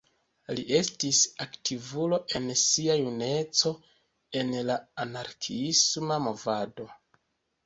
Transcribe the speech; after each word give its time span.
Li 0.59 0.63
estis 0.77 1.17
aktivulo 1.43 2.19
en 2.39 2.47
sia 2.61 2.95
juneco 3.01 3.75
en 4.41 4.51
la 4.71 4.79
anarkiisma 5.05 6.19
movado. 6.31 6.89